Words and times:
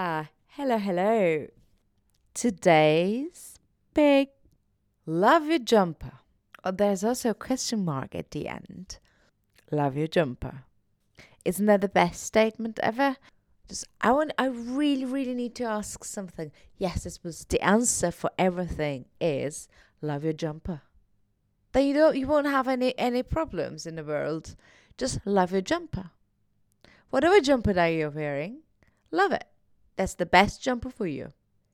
Ah, 0.00 0.28
hello, 0.50 0.78
hello. 0.78 1.48
Today's 2.32 3.58
big 3.94 4.28
love 5.04 5.46
your 5.46 5.58
jumper. 5.58 6.20
Oh, 6.62 6.70
there's 6.70 7.02
also 7.02 7.30
a 7.30 7.34
question 7.34 7.84
mark 7.84 8.14
at 8.14 8.30
the 8.30 8.46
end. 8.46 9.00
Love 9.72 9.96
your 9.96 10.06
jumper. 10.06 10.62
Isn't 11.44 11.66
that 11.66 11.80
the 11.80 11.88
best 11.88 12.22
statement 12.22 12.78
ever? 12.80 13.16
Just 13.68 13.86
I 14.00 14.12
want 14.12 14.30
I 14.38 14.46
really, 14.46 15.04
really 15.04 15.34
need 15.34 15.56
to 15.56 15.64
ask 15.64 16.04
something. 16.04 16.52
Yes, 16.76 17.02
this 17.02 17.24
was 17.24 17.44
the 17.46 17.60
answer 17.60 18.12
for 18.12 18.30
everything 18.38 19.06
is 19.20 19.66
love 20.00 20.22
your 20.22 20.32
jumper. 20.32 20.82
Then 21.72 21.88
you 21.88 21.94
don't 21.94 22.16
you 22.16 22.28
won't 22.28 22.46
have 22.46 22.68
any 22.68 22.96
any 22.96 23.24
problems 23.24 23.84
in 23.84 23.96
the 23.96 24.04
world. 24.04 24.54
Just 24.96 25.26
love 25.26 25.50
your 25.50 25.60
jumper. 25.60 26.10
Whatever 27.10 27.40
jumper 27.40 27.72
that 27.72 27.88
you're 27.88 28.10
wearing, 28.10 28.58
love 29.10 29.32
it. 29.32 29.47
That's 29.98 30.14
the 30.14 30.26
best 30.26 30.62
jumper 30.62 30.90
for 30.90 31.08
you. 31.08 31.32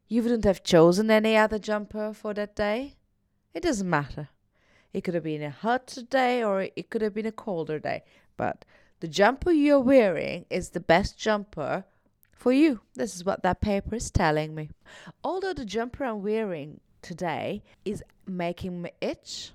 You 0.08 0.22
wouldn't 0.22 0.44
have 0.44 0.64
chosen 0.64 1.10
any 1.10 1.36
other 1.36 1.58
jumper 1.58 2.14
for 2.14 2.32
that 2.32 2.56
day. 2.56 2.94
It 3.52 3.62
doesn't 3.62 3.88
matter. 3.88 4.30
It 4.94 5.04
could 5.04 5.12
have 5.12 5.24
been 5.24 5.42
a 5.42 5.50
hot 5.50 5.98
day 6.08 6.42
or 6.42 6.62
it 6.62 6.88
could 6.88 7.02
have 7.02 7.12
been 7.12 7.26
a 7.26 7.32
colder 7.32 7.78
day. 7.78 8.02
But 8.38 8.64
the 9.00 9.08
jumper 9.08 9.52
you're 9.52 9.78
wearing 9.78 10.46
is 10.48 10.70
the 10.70 10.80
best 10.80 11.18
jumper 11.18 11.84
for 12.32 12.50
you. 12.50 12.80
This 12.94 13.14
is 13.14 13.26
what 13.26 13.42
that 13.42 13.60
paper 13.60 13.94
is 13.94 14.10
telling 14.10 14.54
me. 14.54 14.70
Although 15.22 15.52
the 15.52 15.66
jumper 15.66 16.04
I'm 16.04 16.22
wearing 16.22 16.80
today 17.02 17.62
is 17.84 18.02
making 18.26 18.80
me 18.80 18.90
itch, 19.02 19.52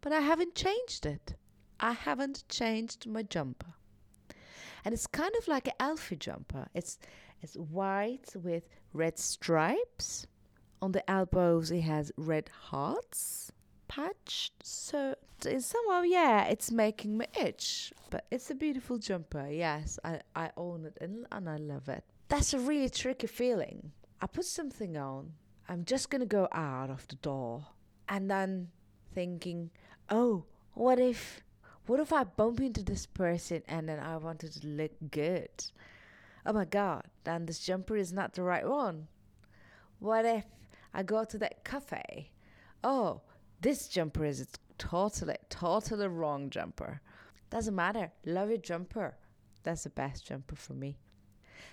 but 0.00 0.12
I 0.12 0.20
haven't 0.20 0.54
changed 0.54 1.06
it. 1.06 1.34
I 1.80 1.90
haven't 1.90 2.44
changed 2.48 3.08
my 3.08 3.24
jumper. 3.24 3.74
And 4.86 4.92
it's 4.92 5.08
kind 5.08 5.34
of 5.36 5.48
like 5.48 5.66
an 5.66 5.74
Alfie 5.80 6.14
jumper. 6.14 6.68
It's 6.72 6.96
it's 7.42 7.56
white 7.56 8.32
with 8.36 8.68
red 8.92 9.18
stripes. 9.18 10.28
On 10.80 10.92
the 10.92 11.10
elbows 11.10 11.72
it 11.72 11.80
has 11.80 12.12
red 12.16 12.48
hearts 12.68 13.50
patched. 13.88 14.52
So 14.62 15.16
somehow 15.40 16.02
yeah, 16.02 16.44
it's 16.44 16.70
making 16.70 17.18
me 17.18 17.26
itch. 17.36 17.92
But 18.10 18.26
it's 18.30 18.48
a 18.52 18.54
beautiful 18.54 18.98
jumper. 18.98 19.48
Yes, 19.50 19.98
I, 20.04 20.20
I 20.36 20.50
own 20.56 20.86
it 20.86 20.96
and, 21.00 21.26
and 21.32 21.50
I 21.50 21.56
love 21.56 21.88
it. 21.88 22.04
That's 22.28 22.54
a 22.54 22.60
really 22.60 22.88
tricky 22.88 23.26
feeling. 23.26 23.90
I 24.20 24.28
put 24.28 24.44
something 24.44 24.96
on. 24.96 25.32
I'm 25.68 25.84
just 25.84 26.10
gonna 26.10 26.26
go 26.26 26.46
out 26.52 26.90
of 26.90 27.08
the 27.08 27.16
door. 27.16 27.66
And 28.08 28.30
then 28.30 28.68
thinking, 29.12 29.70
oh, 30.10 30.44
what 30.74 31.00
if 31.00 31.42
what 31.86 32.00
if 32.00 32.12
I 32.12 32.24
bump 32.24 32.60
into 32.60 32.82
this 32.82 33.06
person 33.06 33.62
and 33.68 33.88
then 33.88 34.00
I 34.00 34.16
wanted 34.16 34.52
to 34.52 34.66
look 34.66 34.92
good? 35.10 35.50
Oh 36.44 36.52
my 36.52 36.64
god, 36.64 37.04
then 37.24 37.46
this 37.46 37.60
jumper 37.60 37.96
is 37.96 38.12
not 38.12 38.34
the 38.34 38.42
right 38.42 38.66
one. 38.66 39.08
What 39.98 40.24
if 40.24 40.44
I 40.92 41.02
go 41.02 41.24
to 41.24 41.38
that 41.38 41.64
cafe? 41.64 42.30
Oh, 42.84 43.22
this 43.60 43.88
jumper 43.88 44.24
is 44.24 44.40
a 44.40 44.46
totally, 44.78 45.36
totally 45.48 46.08
wrong 46.08 46.50
jumper. 46.50 47.00
Doesn't 47.50 47.74
matter. 47.74 48.12
Love 48.24 48.50
your 48.50 48.58
jumper. 48.58 49.16
That's 49.62 49.84
the 49.84 49.90
best 49.90 50.26
jumper 50.26 50.56
for 50.56 50.74
me. 50.74 50.98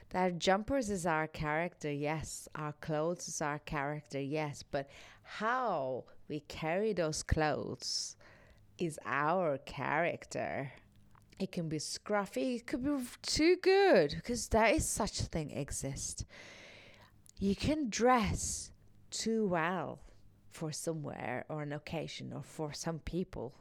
That 0.10 0.38
jumpers 0.38 0.90
is 0.90 1.06
our 1.06 1.28
character, 1.28 1.92
yes. 1.92 2.48
Our 2.56 2.74
clothes 2.74 3.28
is 3.28 3.42
our 3.42 3.60
character, 3.60 4.20
yes. 4.20 4.64
But 4.70 4.90
how 5.24 6.06
we 6.28 6.42
carry 6.42 6.94
those 6.94 7.24
clothes 7.24 8.16
is 8.78 9.00
our 9.06 9.58
character. 9.60 10.72
It 11.40 11.52
can 11.52 11.70
be 11.70 11.78
scruffy, 11.78 12.58
it 12.58 12.68
could 12.68 12.84
be 12.84 12.96
too 13.22 13.58
good 13.58 14.12
because 14.16 14.48
there 14.48 14.68
is 14.68 14.88
such 14.88 15.20
a 15.20 15.24
thing 15.24 15.52
exist. 15.52 16.26
You 17.40 17.56
can 17.56 17.90
dress 17.90 18.72
too 19.10 19.48
well 19.48 20.00
for 20.52 20.72
somewhere 20.72 21.46
or 21.50 21.62
an 21.64 21.74
occasion 21.74 22.32
or 22.34 22.44
for 22.44 22.74
some 22.74 23.00
people. 23.00 23.54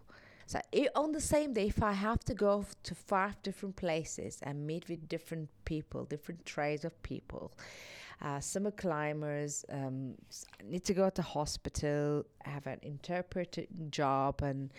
So 0.53 0.61
on 0.95 1.13
the 1.13 1.21
same 1.21 1.55
day, 1.55 1.69
if 1.69 1.83
I 1.83 1.93
have 1.93 2.23
to 2.27 2.35
go 2.35 2.67
to 2.83 2.95
five 2.95 3.43
different 3.43 3.75
places 3.75 4.39
and 4.43 4.67
meet 4.67 4.87
with 4.87 5.09
different 5.09 5.49
people, 5.65 6.05
different 6.05 6.45
trades 6.45 6.85
of 6.85 7.03
people, 7.03 7.53
uh, 8.21 8.39
summer 8.39 8.71
climbers, 8.71 9.65
um, 9.71 10.15
need 10.63 10.85
to 10.85 10.93
go 10.93 11.09
to 11.09 11.23
hospital, 11.23 12.27
have 12.45 12.67
an 12.67 12.81
interpreting 12.83 13.89
job, 13.91 14.43
and 14.43 14.71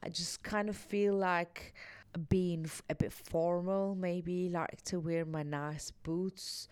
I 0.00 0.10
just 0.10 0.44
kind 0.44 0.68
of 0.68 0.76
feel 0.76 1.16
like 1.16 1.74
being 2.28 2.70
a 2.88 2.94
bit 2.94 3.12
formal, 3.12 3.96
maybe 3.96 4.48
like 4.48 4.80
to 4.82 5.00
wear 5.00 5.24
my 5.24 5.42
nice 5.42 5.90
boots, 5.90 6.68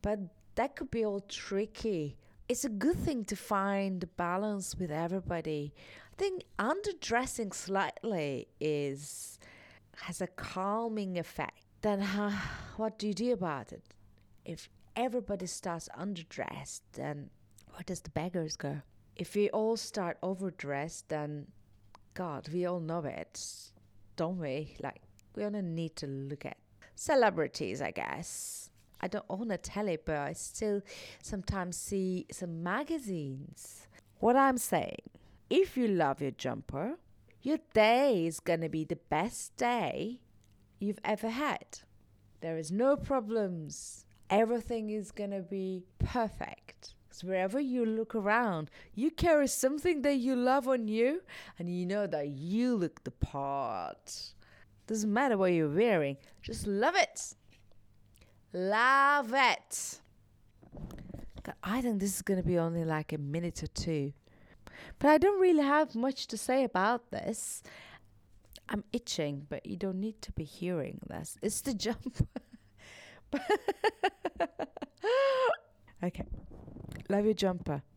but 0.00 0.18
that 0.54 0.76
could 0.76 0.90
be 0.90 1.04
all 1.04 1.20
tricky. 1.20 2.16
It's 2.46 2.64
a 2.64 2.68
good 2.68 2.96
thing 2.96 3.24
to 3.26 3.36
find 3.36 4.04
balance 4.16 4.76
with 4.78 4.90
everybody. 4.90 5.72
I 6.12 6.16
think 6.16 6.44
underdressing 6.58 7.54
slightly 7.54 8.48
is 8.60 9.38
has 10.02 10.20
a 10.20 10.26
calming 10.26 11.18
effect. 11.18 11.64
Then, 11.80 12.02
what 12.76 12.98
do 12.98 13.06
you 13.06 13.14
do 13.14 13.32
about 13.32 13.72
it? 13.72 13.82
If 14.44 14.68
everybody 14.94 15.46
starts 15.46 15.88
underdressed, 15.98 16.82
then 16.92 17.30
where 17.70 17.84
does 17.86 18.00
the 18.00 18.10
beggars 18.10 18.56
go? 18.56 18.82
If 19.16 19.34
we 19.34 19.48
all 19.48 19.78
start 19.78 20.18
overdressed, 20.22 21.08
then 21.08 21.46
God, 22.12 22.50
we 22.52 22.66
all 22.66 22.80
know 22.80 23.04
it, 23.04 23.40
don't 24.16 24.38
we? 24.38 24.76
Like, 24.82 25.00
we 25.34 25.44
only 25.44 25.62
need 25.62 25.96
to 25.96 26.06
look 26.06 26.44
at 26.44 26.58
celebrities, 26.94 27.80
I 27.80 27.90
guess. 27.90 28.63
I 29.00 29.08
don't 29.08 29.24
own 29.28 29.50
a 29.50 29.58
telly, 29.58 29.98
but 30.04 30.16
I 30.16 30.32
still 30.32 30.82
sometimes 31.22 31.76
see 31.76 32.26
some 32.30 32.62
magazines. 32.62 33.88
What 34.18 34.36
I'm 34.36 34.58
saying, 34.58 35.10
if 35.50 35.76
you 35.76 35.88
love 35.88 36.22
your 36.22 36.30
jumper, 36.30 36.98
your 37.42 37.58
day 37.74 38.26
is 38.26 38.40
gonna 38.40 38.68
be 38.70 38.84
the 38.84 38.96
best 38.96 39.56
day 39.56 40.20
you've 40.78 41.00
ever 41.04 41.28
had. 41.28 41.80
There 42.40 42.56
is 42.56 42.72
no 42.72 42.96
problems. 42.96 44.06
Everything 44.30 44.90
is 44.90 45.12
gonna 45.12 45.42
be 45.42 45.82
perfect. 45.98 46.94
Because 47.06 47.24
wherever 47.24 47.60
you 47.60 47.84
look 47.84 48.14
around, 48.14 48.70
you 48.94 49.10
carry 49.10 49.46
something 49.46 50.02
that 50.02 50.16
you 50.16 50.34
love 50.34 50.66
on 50.66 50.88
you, 50.88 51.22
and 51.58 51.68
you 51.68 51.86
know 51.86 52.06
that 52.06 52.28
you 52.28 52.74
look 52.74 53.04
the 53.04 53.10
part. 53.10 54.32
Doesn't 54.86 55.12
matter 55.12 55.38
what 55.38 55.52
you're 55.52 55.68
wearing, 55.68 56.16
just 56.42 56.66
love 56.66 56.96
it. 56.96 57.34
Love 58.54 59.34
it. 59.34 60.00
I 61.62 61.80
think 61.80 61.98
this 61.98 62.14
is 62.14 62.22
going 62.22 62.40
to 62.40 62.46
be 62.46 62.56
only 62.56 62.84
like 62.84 63.12
a 63.12 63.18
minute 63.18 63.64
or 63.64 63.66
two. 63.66 64.12
But 65.00 65.08
I 65.08 65.18
don't 65.18 65.40
really 65.40 65.64
have 65.64 65.96
much 65.96 66.28
to 66.28 66.38
say 66.38 66.62
about 66.62 67.10
this. 67.10 67.64
I'm 68.68 68.84
itching, 68.92 69.46
but 69.50 69.66
you 69.66 69.76
don't 69.76 70.00
need 70.00 70.22
to 70.22 70.32
be 70.32 70.44
hearing 70.44 71.00
this. 71.08 71.36
It's 71.42 71.60
the 71.62 71.74
jump. 71.74 72.28
okay. 76.04 76.24
Love 77.08 77.24
your 77.24 77.34
jumper. 77.34 77.82